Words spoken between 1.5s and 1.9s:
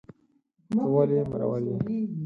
یې